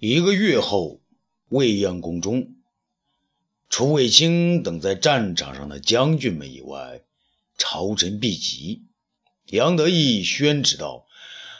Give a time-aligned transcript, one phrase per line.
[0.00, 0.98] 一个月后，
[1.50, 2.54] 未央宫中，
[3.68, 7.02] 除卫青等在战场上的将军们以外，
[7.58, 8.84] 朝臣毕集。
[9.48, 11.04] 杨得意宣旨道：“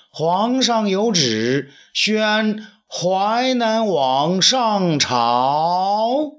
[0.09, 6.37] 皇上有旨，宣淮南王上朝。”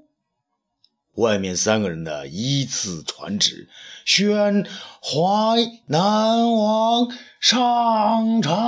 [1.14, 3.68] 外面三个人的依次传旨，
[4.04, 4.66] 宣
[5.00, 8.58] 淮南王上朝。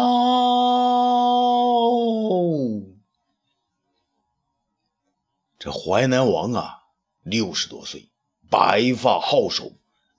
[5.65, 6.81] 这淮南王啊，
[7.23, 8.11] 六十多岁，
[8.51, 9.73] 白发皓首，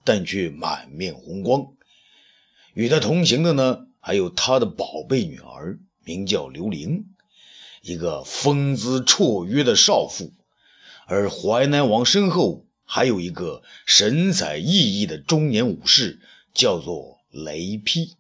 [0.04, 1.68] 但却满面红光。
[2.74, 7.06] 与他同行的呢，还有他的宝贝女儿，名叫刘玲，
[7.84, 10.34] 一个风姿绰约的少妇。
[11.06, 16.22] 而淮南王身后还有一个神采奕奕的中年武士，
[16.56, 18.16] 叫做雷劈，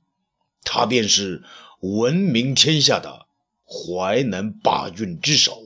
[0.61, 1.43] 他便是
[1.79, 3.25] 闻名天下的
[3.65, 5.64] 淮南八郡之首。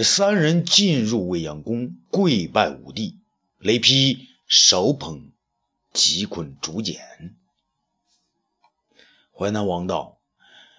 [0.00, 3.18] 这三人进入未央宫，跪拜武帝。
[3.58, 5.30] 雷劈手捧
[5.92, 7.36] 几捆竹简。
[9.30, 10.18] 淮南王道：“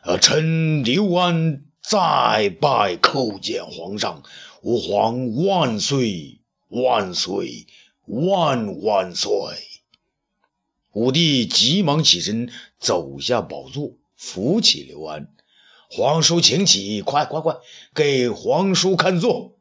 [0.03, 4.23] 呃，臣刘安再拜叩见皇上，
[4.63, 7.67] 吾皇万岁万岁
[8.07, 9.29] 万万岁！”
[10.93, 15.31] 武帝急忙起身，走下宝座，扶起刘安。
[15.93, 17.01] 皇叔，请起！
[17.01, 17.57] 快快快，
[17.93, 19.57] 给皇叔看座。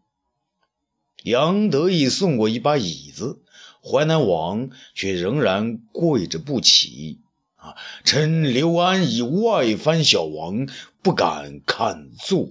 [1.24, 3.42] 杨得意送过一把椅子，
[3.82, 7.18] 淮南王却仍然跪着不起。
[7.56, 10.68] 啊，臣刘安以外藩小王，
[11.02, 12.46] 不敢看座。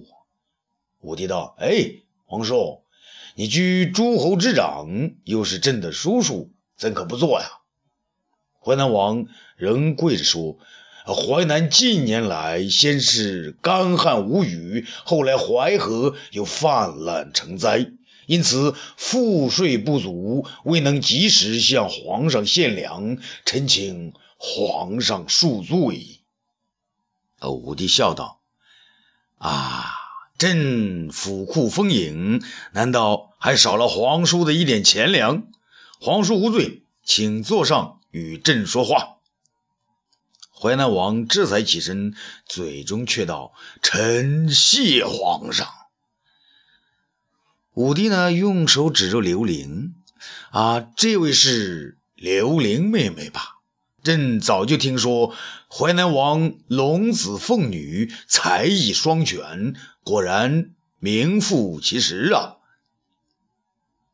[1.00, 2.82] 武帝道：“哎，皇叔，
[3.34, 7.48] 你居诸侯之长，又是朕的叔叔，怎可不坐呀？”
[8.60, 10.58] 淮南王仍跪着说。
[11.06, 17.90] 淮南近年来，先是干旱无雨，后来淮河又泛滥成灾，
[18.26, 26.20] 因此赋税不足，未能及时向皇上献粮，臣请皇上恕罪。
[27.42, 28.40] 武帝笑道
[29.38, 29.86] ：“啊，
[30.38, 35.44] 朕府库丰盈，难道还少了皇叔的一点钱粮？
[35.98, 39.16] 皇叔无罪，请坐上与朕说话。”
[40.60, 45.66] 淮南王这才起身，嘴中却道：“臣谢皇上。”
[47.72, 49.94] 武帝呢，用手指着刘玲
[50.52, 53.56] ：“啊，这位是刘玲妹妹吧？
[54.02, 55.34] 朕早就听说
[55.70, 62.56] 淮南王龙子凤女，才艺双全，果然名副其实啊！”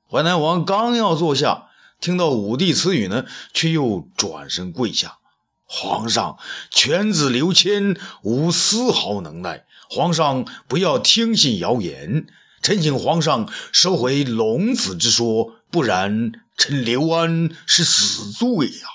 [0.09, 5.19] 淮南王刚要坐下，听到武帝此语呢，却又转身跪下。
[5.67, 6.39] 皇上，
[6.71, 12.27] 犬子刘谦无丝毫能耐，皇上不要听信谣言。
[12.63, 18.89] 臣请皇上收回龙子之说，不然臣刘安是死罪呀！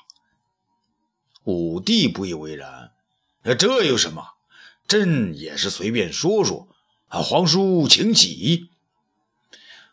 [1.43, 2.91] 武帝不以为然，
[3.57, 4.25] 这有什么？
[4.87, 6.67] 朕也是随便说说。
[7.07, 8.69] 啊，皇叔请起。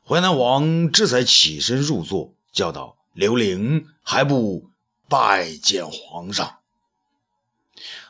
[0.04, 4.70] 淮南王这才起身入座，叫道：“刘玲还不
[5.08, 6.57] 拜见皇上？”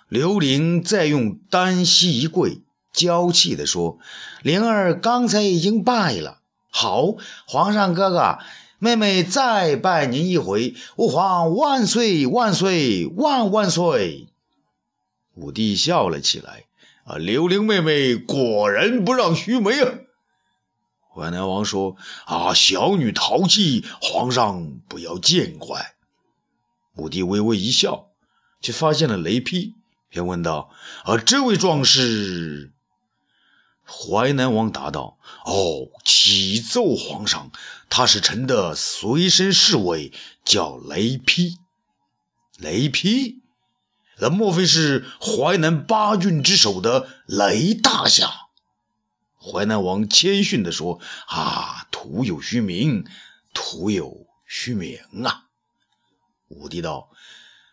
[0.09, 2.63] 刘玲再用单膝一跪，
[2.95, 3.99] 娇气地说
[4.43, 6.41] ：“灵儿刚才已经拜了。
[6.71, 8.39] 好，皇上哥哥，
[8.79, 10.75] 妹妹再拜您一回。
[10.97, 14.29] 吾皇万岁万岁万万岁！”
[15.37, 16.65] 武帝笑了起来
[17.05, 19.93] ：“啊，刘玲妹妹果然不让须眉啊！”
[21.15, 25.95] 淮南王说：“啊，小女淘气，皇上不要见怪。”
[26.97, 28.09] 武帝微微一笑，
[28.63, 29.75] 却发现了雷劈。
[30.09, 30.71] 便问道
[31.05, 32.73] ：“啊，这位壮士？”
[33.85, 37.51] 淮南王答道：“哦，启奏皇上，
[37.89, 40.13] 他是臣的随身侍卫，
[40.45, 41.57] 叫雷劈。
[42.59, 43.43] 雷劈？
[44.19, 48.31] 那莫非是淮南八郡之首的雷大侠？”
[49.41, 53.07] 淮南王谦逊地说：“啊，徒有虚名，
[53.55, 55.45] 徒有虚名啊。”
[56.49, 57.11] 武帝道：“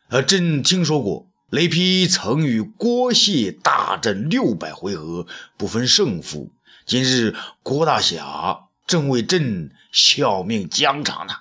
[0.07, 5.25] 啊，朕听说过。”雷劈曾与郭谢大战六百回合，
[5.55, 6.51] 不分胜负。
[6.85, 11.35] 今日郭大侠正为朕效命疆场呢。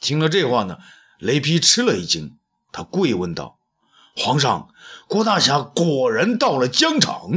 [0.00, 0.78] 听了这话呢，
[1.18, 2.36] 雷劈吃了一惊，
[2.70, 3.58] 他跪问道
[4.14, 4.72] ：“皇上，
[5.08, 7.32] 郭大侠果然到了疆场？”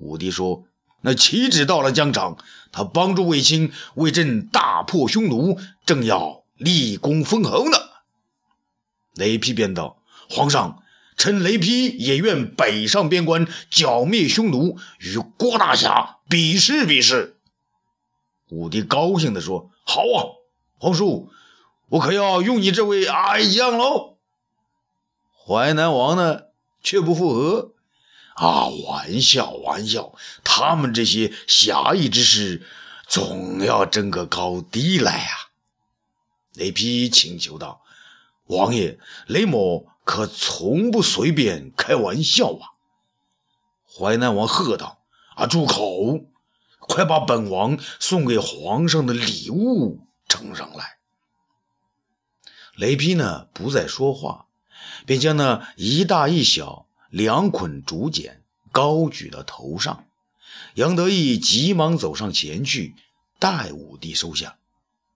[0.00, 0.64] 武帝说
[1.02, 2.38] ：“那岂止到了疆场？
[2.72, 7.76] 他帮助卫青为朕大破匈奴，正要立功封侯呢。”
[9.12, 9.97] 雷劈便道。
[10.28, 10.82] 皇上，
[11.16, 17.36] 臣雷劈也愿北上边关，剿灭匈奴，与郭大侠比试比试。
[18.50, 20.24] 武帝高兴地说：“好啊，
[20.78, 21.30] 皇叔，
[21.88, 24.16] 我可要用你这位爱将喽。”
[25.46, 26.42] 淮南王呢，
[26.82, 27.72] 却不附和。
[28.34, 30.14] 啊，玩笑玩笑，
[30.44, 32.62] 他们这些侠义之士，
[33.08, 35.50] 总要争个高低来啊！
[36.54, 37.82] 雷劈请求道
[38.46, 42.72] ：“王爷，雷某可从不随便开玩笑啊！”
[43.84, 45.02] 淮南王喝道
[45.36, 46.24] ：“啊，住口！
[46.78, 50.96] 快把本王送给皇上的礼物呈上来。”
[52.74, 54.46] 雷劈呢，不再说话，
[55.04, 60.06] 便将那一大一小两捆竹简高举到头上。
[60.72, 62.96] 杨得意急忙走上前去，
[63.38, 64.56] 代武帝收下。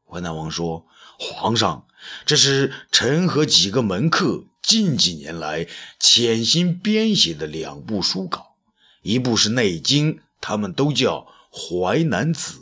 [0.06, 0.84] 淮南王说。
[1.18, 1.86] 皇上，
[2.26, 5.66] 这是臣和几个门客近几年来
[5.98, 8.54] 潜心编写的两部书稿，
[9.02, 11.26] 一部是《内经》，他们都叫
[11.84, 12.58] 《淮南子》；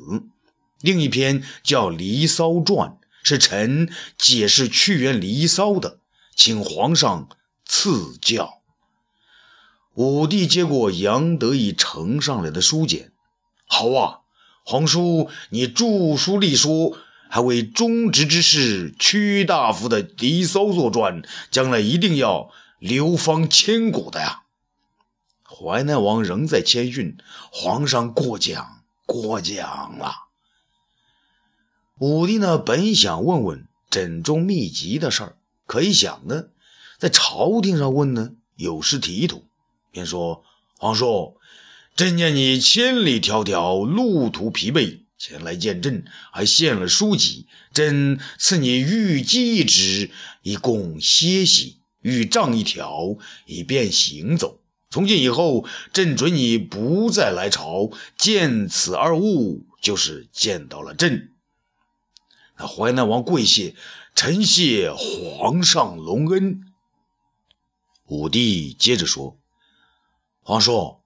[0.80, 2.90] 另一篇叫《离骚传》，
[3.22, 5.98] 是臣解释屈原《离骚》的，
[6.34, 7.28] 请皇上
[7.64, 8.60] 赐教。
[9.94, 13.12] 武帝接过杨得意呈上来的书简，
[13.66, 14.20] 好啊，
[14.64, 16.96] 皇叔，你著书立说。
[17.32, 21.22] 还为忠直之士屈大夫的《离骚》作传，
[21.52, 22.50] 将来一定要
[22.80, 24.42] 流芳千古的呀！
[25.44, 27.18] 淮南王仍在谦逊，
[27.52, 30.12] 皇上过奖过奖了。
[32.00, 35.36] 武帝呢，本想问问枕中秘籍的事儿，
[35.66, 36.46] 可一想呢，
[36.98, 39.44] 在朝廷上问呢，有失体统，
[39.92, 40.42] 便说
[40.78, 41.36] ：“皇叔，
[41.94, 47.46] 朕见你千里迢迢，路途疲惫。”前来见朕，还献了书籍。
[47.74, 54.62] 朕赐你玉鸡一纸，以供歇息；玉杖一条，以便行走。
[54.88, 61.34] 从今以后，朕准你不再来朝，见此二物，就是见到了朕。
[62.56, 63.76] 那淮南王跪谢，
[64.14, 66.62] 臣谢皇上隆恩。
[68.06, 69.38] 武帝接着说
[70.40, 70.96] ：“皇叔，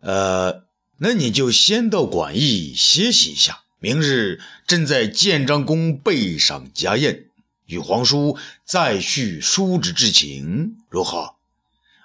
[0.00, 0.65] 呃。”
[0.98, 7.26] 那你就先到馆驿歇息一下，明日朕在建章宫备赏家宴，
[7.66, 11.34] 与皇叔再叙叔侄之情，如何？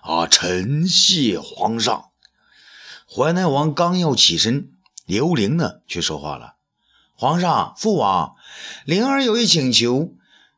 [0.01, 2.09] 啊，臣谢皇上。
[3.07, 4.71] 淮南王刚要起身，
[5.05, 6.55] 刘玲呢却说话了
[7.15, 8.35] ：“皇上，父王，
[8.83, 10.13] 灵儿有一请求，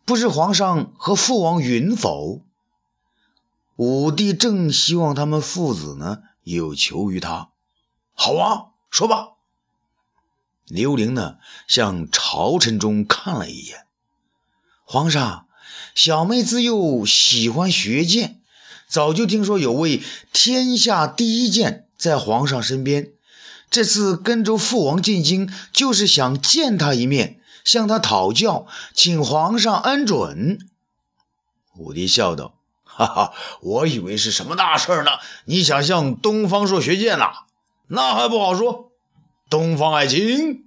[0.06, 2.42] 不知皇上和父王允否？”
[3.78, 7.50] 武帝正希望他们父子呢有求于他。
[8.14, 9.30] 好啊，说吧。
[10.66, 11.38] 刘玲呢，
[11.68, 13.86] 向朝臣中看了一眼。
[14.86, 15.48] 皇上，
[15.96, 18.42] 小妹自幼喜欢学剑，
[18.88, 20.02] 早就听说有位
[20.32, 23.12] 天下第一剑在皇上身边。
[23.70, 30.60] 这次跟着父王进京，就是想见他一面，向他讨教，请皇上恩准。
[31.76, 32.54] 武帝笑道
[32.86, 35.12] ：“哈哈，我以为是什么大事呢？
[35.46, 37.32] 你想向东方朔学剑呐？”
[37.88, 38.92] 那还不好说。
[39.50, 40.66] 东方爱卿，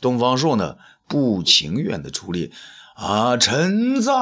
[0.00, 0.76] 东方朔呢？
[1.06, 2.50] 不情愿的出列。
[2.94, 4.12] 啊，臣在。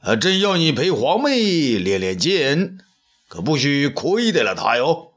[0.00, 2.78] 啊，朕要你陪皇妹练练剑，
[3.28, 5.12] 可不许亏待了她哟。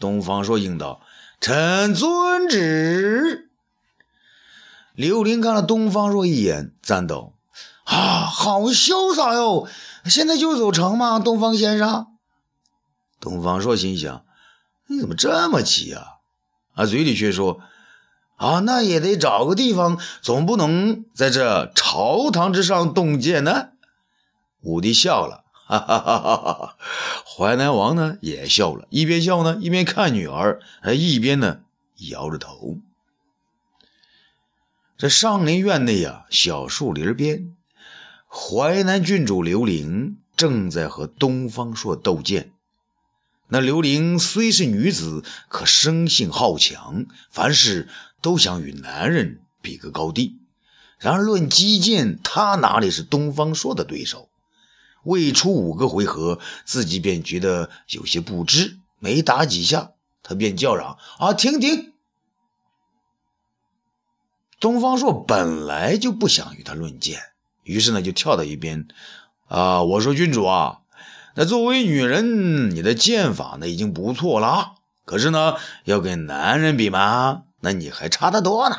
[0.00, 1.02] 东方朔应道
[1.40, 3.50] ：“臣遵旨。”
[4.96, 7.34] 刘玲看了东方朔一眼，赞道
[7.84, 9.68] ：“啊，好潇洒哟！
[10.06, 11.18] 现在就走成吗？
[11.18, 12.06] 东方先生？”
[13.20, 14.24] 东方朔心想
[14.86, 16.04] ：“你怎么这么急啊？”
[16.74, 17.60] 啊，嘴里却说
[18.36, 23.70] ：“啊，那也得找个地方，总不能在这朝堂之上动剑呢。”
[24.62, 26.76] 武帝笑了，哈哈哈哈哈！
[27.24, 31.60] 淮南王呢也笑了，一边笑呢，一边看女儿，还一边呢
[31.96, 32.78] 摇着头。
[34.98, 37.54] 这上林院内呀，小树林边，
[38.28, 42.52] 淮南郡主刘玲正在和东方朔斗剑。
[43.48, 47.88] 那刘玲虽是女子，可生性好强，凡事
[48.20, 50.38] 都想与男人比个高低。
[50.98, 54.28] 然而论击剑，她哪里是东方朔的对手？
[55.04, 58.78] 未出五个回合，自己便觉得有些不知。
[58.98, 61.92] 没打几下，他便叫嚷：“啊，停停！”
[64.58, 67.20] 东方朔本来就不想与他论剑，
[67.62, 68.88] 于是呢，就跳到一边
[69.46, 70.80] ：“啊，我说君主啊。”
[71.38, 78.76] 那作为女人，你的剑法呢已经不错了，可是呢，要跟男人比嘛，那你还差得多呢。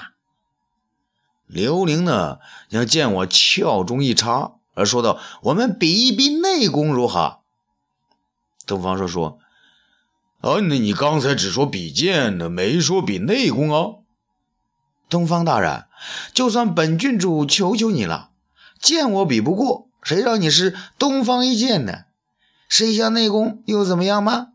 [1.45, 7.41] 刘玲呢，将剑我鞘中一插，而说道：“我们比一比内功如何？”
[8.65, 9.37] 东方朔说
[10.41, 13.99] ：“啊，那你刚才只说比剑呢，没说比内功啊。”
[15.09, 15.85] 东方大人，
[16.33, 18.31] 就算本郡主求求你了，
[18.79, 22.05] 剑我比不过，谁让你是东方一剑呢？
[22.67, 24.50] 试一下内功又怎么样吗？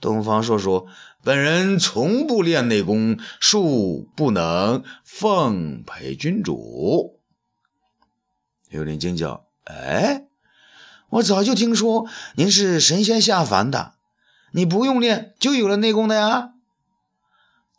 [0.00, 0.88] 东方朔说
[1.22, 7.20] ：“本人从不练内功，恕不能奉陪君主。”
[8.68, 10.24] 刘玲惊叫：“哎，
[11.08, 13.94] 我早就听说您是神仙下凡的，
[14.50, 16.54] 你不用练就有了内功的呀？”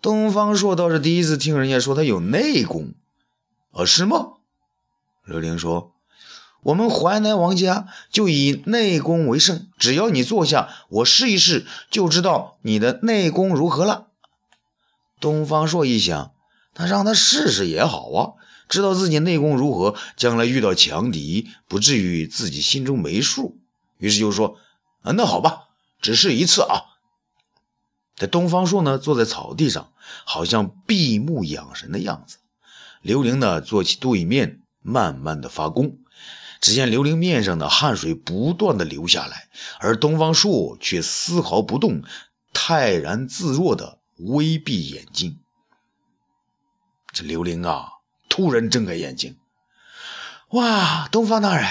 [0.02, 2.94] 东方朔倒是第一次听人家说他有内功，
[3.72, 4.34] 啊，是吗？
[5.26, 5.94] 刘玲说
[6.64, 14.08] ：“我们淮南王家就以内功为胜，只要你坐下，我试一试，就知道你的内功如何了。”
[15.20, 16.32] 东方朔一想，
[16.76, 18.34] 那让他试试也好啊。
[18.70, 23.58] 知道自己内功如何，将来遇到强敌，不至于自己心中没数。
[23.98, 24.58] 于是就说
[25.04, 25.66] ：“啊，那好吧，
[26.02, 26.82] 只试一次啊。”
[28.16, 29.92] 这东方朔呢，坐在草地上，
[30.26, 32.38] 好像闭目养神的样子。
[33.02, 35.98] 刘玲呢，坐起对面，慢慢的发功。
[36.64, 39.50] 只见刘伶面上的汗水不断的流下来，
[39.82, 42.04] 而东方朔却丝毫不动，
[42.54, 45.42] 泰然自若的微闭眼睛。
[47.12, 47.90] 这刘伶啊！
[48.30, 49.38] 突然睁开眼睛，
[50.52, 51.10] 哇！
[51.10, 51.68] 东方大人，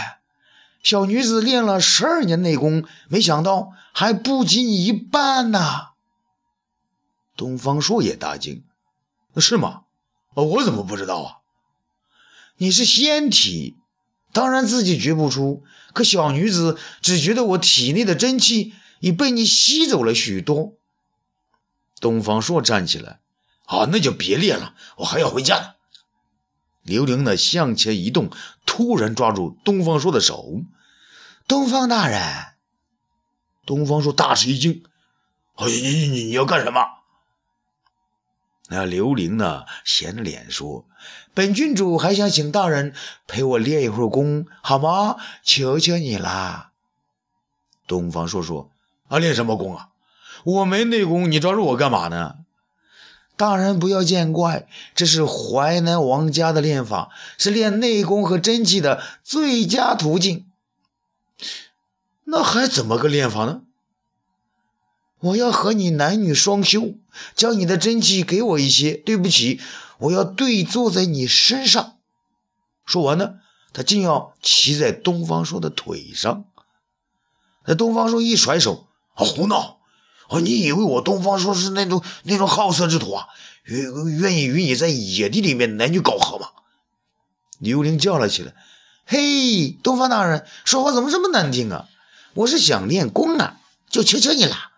[0.83, 5.87] 小女子练了十二年内功，没想到还不及你一半呢。
[7.35, 8.63] 东方朔也大惊
[9.41, 9.85] ：“是吗？
[10.35, 11.37] 我怎么不知道啊？
[12.59, 13.79] 你是仙体，
[14.33, 15.65] 当然自己觉不出。
[15.93, 20.75] 可小女子只觉得我体内的真气已被你吸走了许多。”
[22.01, 23.21] 东方朔站起来
[23.67, 25.75] ：“啊，那就别练了，我还要回家呢。”
[26.83, 28.31] 刘玲呢向前一动，
[28.67, 30.62] 突然抓住东方朔的手。
[31.47, 32.21] 东方大人，
[33.67, 34.83] 东方朔大吃一惊
[35.55, 36.81] ：“哎，你你你你要干什么？”
[38.73, 40.87] 那刘玲呢闲着脸说
[41.35, 42.95] ：“本郡主还想请大人
[43.26, 45.17] 陪我练一会儿功，好吗？
[45.43, 46.71] 求求你啦！”
[47.87, 48.71] 东方朔说
[49.09, 49.91] ：“啊，练什么功啊？
[50.45, 52.37] 我没内功，你抓住我干嘛呢？”
[53.37, 60.47] 大人不要见怪，这是淮南王家的练法，是练内功和真气的最佳途径。
[62.25, 63.61] 那还怎么个练法呢？
[65.23, 66.95] 我要和你男女双修，
[67.37, 68.93] 将你的真气给我一些。
[68.95, 69.61] 对不起，
[69.99, 71.95] 我要对坐在你身上。
[72.85, 73.35] 说完呢，
[73.73, 76.45] 他竟要骑在东方朔的腿上。
[77.64, 79.79] 那东方朔一甩手，啊胡闹！
[80.29, 83.29] 哦，你以为我东方朔是那种那种好色之徒啊？
[83.62, 86.49] 愿愿意与你在野地里面男女搞合吗？
[87.61, 88.57] 刘伶叫了起来
[89.07, 91.88] ：“嘿，东方大人，说话怎么这么难听啊？
[92.35, 94.71] 我是想练功啊，就求求你了。”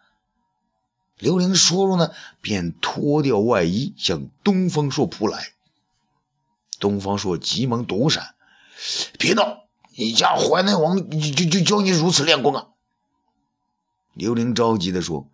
[1.25, 2.11] 刘玲说着呢，
[2.43, 5.55] 便脱掉外衣向东方朔扑来。
[6.79, 8.35] 东方朔急忙躲闪
[9.19, 9.65] ：“别闹！
[9.97, 12.67] 你家淮南王就就教你如此练功啊？”
[14.13, 15.31] 刘玲着急地说。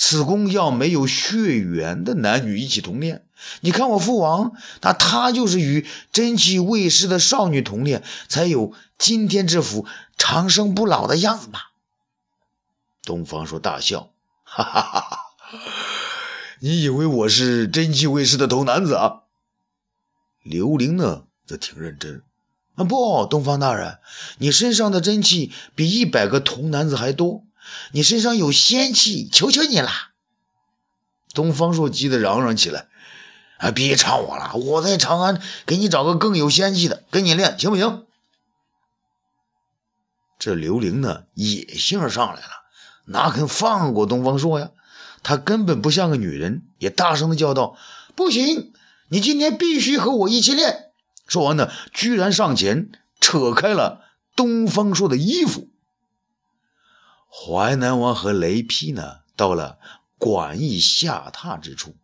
[0.00, 3.26] 此功要没有血缘的男女一起同练，
[3.62, 11.58] 你看我父王，那他就是与真气未失的少女同练，才有今天这副长生不老的样子嘛。
[13.02, 14.12] 东方朔大笑，
[14.44, 15.27] 哈哈哈哈！
[16.60, 19.22] 你以为我是真气卫士的童男子啊？
[20.42, 22.22] 刘玲呢，则挺认真，
[22.74, 23.98] 啊不，东方大人，
[24.38, 27.44] 你身上的真气比一百个童男子还多。
[27.92, 29.90] 你身上有仙气，求求你了！
[31.34, 32.88] 东方朔急得嚷嚷起来
[33.58, 38.06] ：“啊，别唱我了，我在长安给你找个更有仙气的，跟你练，行不行？”
[40.38, 42.64] 这刘玲呢，野性上来了，
[43.04, 44.70] 哪肯放过东方朔呀？
[45.22, 47.76] 他根本不像个女人，也大声的叫道
[48.16, 48.72] ：“不行，
[49.08, 50.92] 你今天必须和我一起练！”
[51.26, 54.04] 说完呢，居然上前扯开了
[54.36, 55.68] 东方朔的衣服。
[57.30, 59.78] 淮南王和雷劈呢，到了
[60.16, 61.94] 馆驿下榻之处，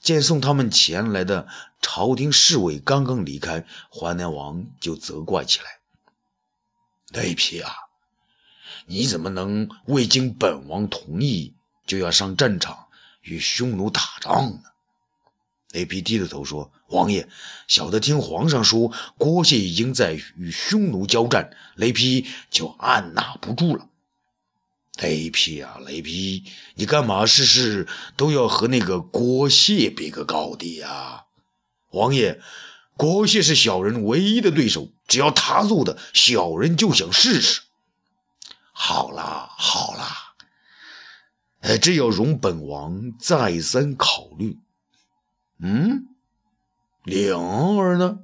[0.00, 1.48] 见送他们前来的
[1.80, 5.66] 朝廷侍卫刚刚离开，淮南王就责怪起来
[7.10, 7.72] ：“雷劈啊，
[8.86, 11.54] 你怎么能未经本王同意
[11.88, 12.86] 就要上战场
[13.22, 14.60] 与匈奴打仗呢？”
[15.72, 17.28] 雷劈低着头说：“王爷，
[17.66, 23.88] 小的听皇上说，郭谢已经在与匈奴交战，雷劈就按捺不住了。”
[25.00, 26.42] 雷劈啊，雷劈！
[26.74, 31.26] 你干嘛事事都要和那个郭谢比个高低呀？
[31.90, 32.40] 王爷，
[32.96, 37.60] 郭谢是小人唯一的对手，只要他做的，小人就想试试。
[38.72, 40.27] 好啦，好啦，
[41.60, 44.58] 哎这要容本王再三考虑。
[45.58, 46.06] 嗯，
[47.04, 48.20] 灵儿呢？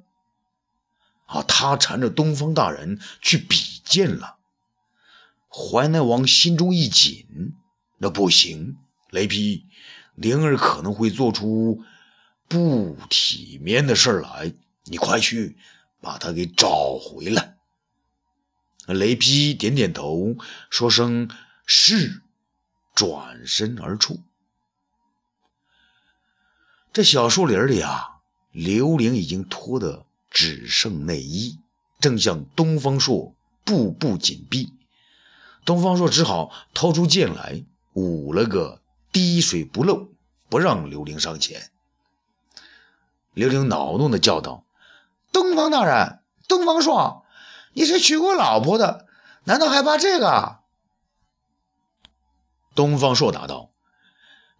[1.27, 4.37] 啊，他缠着东方大人去比剑了。
[5.49, 7.55] 淮南王心中一紧，
[7.99, 8.77] 那不行，
[9.11, 9.67] 雷劈，
[10.15, 11.83] 灵儿可能会做出
[12.47, 14.53] 不体面的事来。
[14.85, 15.57] 你快去
[16.01, 17.57] 把他给找回来。
[18.87, 20.37] 雷劈点点头，
[20.69, 21.31] 说声
[21.65, 22.23] 是，
[22.95, 24.21] 转身而出。
[26.93, 28.21] 这小树林里啊，
[28.53, 31.59] 刘玲已经脱得只剩内衣，
[31.99, 33.35] 正向东方朔
[33.65, 34.73] 步步紧逼。
[35.65, 40.09] 东方朔只好掏出剑来，舞了个滴水不漏，
[40.49, 41.71] 不让刘玲上前。
[43.33, 44.65] 刘玲恼怒地叫道
[45.33, 47.25] ：“东方大人，东方朔，
[47.73, 49.07] 你是娶过老婆的，
[49.45, 50.61] 难道还怕这个？”
[52.75, 53.71] 东方朔答道。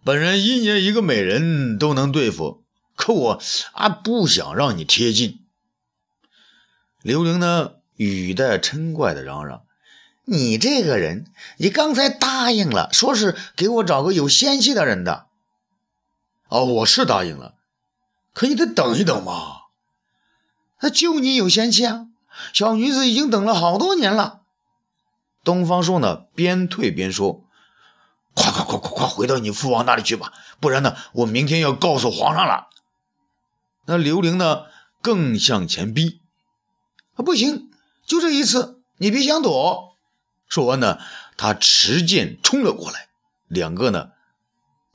[0.03, 2.63] 本人一年一个美人都能对付，
[2.95, 3.41] 可我
[3.73, 5.39] 啊不想让你贴近。
[7.01, 9.63] 刘玲呢，语带嗔怪的嚷嚷
[10.25, 11.25] ：“你这个人，
[11.57, 15.27] 你刚才答应了，说是给我找个有仙气的人的。
[16.49, 17.55] 哦，我是答应了，
[18.33, 19.61] 可你得等一等嘛。
[20.81, 22.07] 那就你有仙气啊！
[22.53, 24.41] 小女子已经等了好多年了。”
[25.43, 27.44] 东方朔呢，边退边说。
[28.35, 32.67] 快快快快快回到你父王那里去吧，不然呢，我明天要告诉皇上了。
[33.87, 34.65] 那刘玲呢，
[35.01, 36.21] 更向前逼。
[37.15, 37.71] 啊，不行，
[38.05, 39.95] 就这一次，你别想躲。
[40.49, 40.99] 说完呢，
[41.37, 43.07] 他持剑冲了过来，
[43.47, 44.09] 两个呢，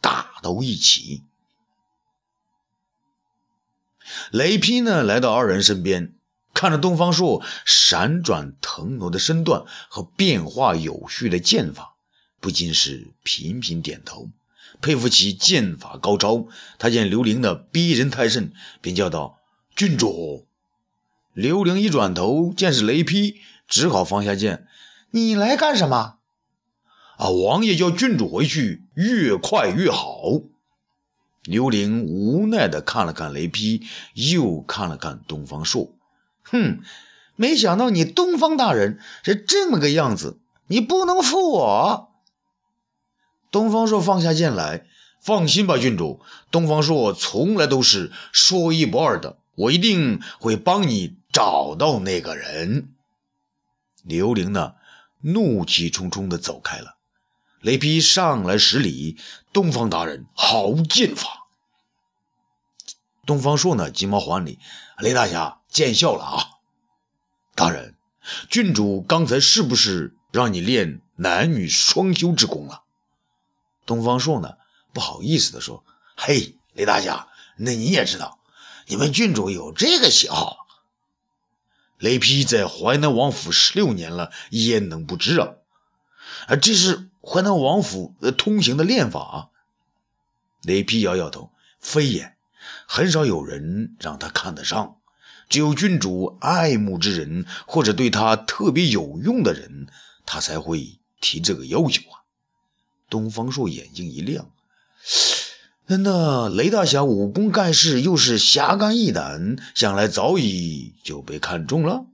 [0.00, 1.24] 打到一起。
[4.30, 6.14] 雷劈呢，来到二人身边，
[6.52, 11.89] 看着东方朔闪转腾挪的身段和变化有序的剑法。
[12.40, 14.30] 不禁是频频点头，
[14.80, 16.46] 佩服其剑法高超。
[16.78, 19.38] 他见刘玲的逼人太甚，便叫道
[19.76, 20.46] ：“郡主。”
[21.34, 23.36] 刘玲一转头，见是雷劈，
[23.68, 24.66] 只好放下剑
[25.12, 26.16] ：“你来干什么
[27.18, 30.22] ？”“啊，王爷叫郡主回去，越快越好。”
[31.44, 33.82] 刘玲无奈地看了看雷劈，
[34.14, 35.94] 又看了看东方朔，
[36.42, 36.80] 哼，
[37.36, 42.09] 没想到你东方大人是这么个样子，你不能负我。
[43.50, 44.86] 东方朔放下剑来，
[45.20, 46.20] 放心吧，郡主。
[46.50, 52.94] 东方朔从来都是说一不二的，我一定会帮你找到那个人。
[54.04, 54.74] 刘玲呢，
[55.20, 56.96] 怒气冲冲地走开了。
[57.60, 59.18] 雷劈上来施礼
[59.52, 61.48] ：“东方大人，好剑法。”
[63.26, 64.58] 东方朔呢，急忙还礼
[64.98, 66.44] ：“雷大侠见笑了啊，
[67.54, 67.96] 大人，
[68.48, 72.84] 郡主刚才是不是让你练男女双修之功了？”
[73.90, 74.54] 东方朔呢，
[74.92, 75.84] 不好意思地说
[76.16, 77.26] ：“嘿，雷大侠，
[77.56, 78.38] 那你也知道，
[78.86, 80.58] 你们郡主有这个喜好。
[81.98, 85.54] 雷劈在淮南王府十六年了，焉能不知啊？
[86.46, 89.50] 啊，这是淮南王府通行的练法。”
[90.62, 91.50] 雷劈摇摇头
[91.82, 92.36] ：“非也，
[92.86, 94.98] 很少有人让他看得上，
[95.48, 99.88] 只有郡主爱慕之人或者对他特别有用的人，
[100.26, 102.18] 他才会提这个要求啊。”
[103.10, 104.50] 东方朔眼睛一亮，
[105.86, 112.06] 那雷大侠武功盖世，又是侠肝义胆，想来早已就被看中了。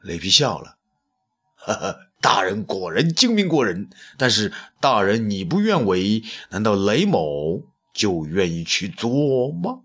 [0.00, 0.78] 雷劈笑了，
[1.56, 3.90] 哈哈，大人果然精明过人。
[4.16, 9.82] 但是大人你不愿为，难道雷某就愿意去做吗？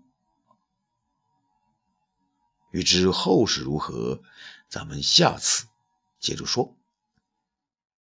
[2.70, 4.22] 欲知后事如何，
[4.70, 5.66] 咱们下次
[6.18, 6.74] 接着说。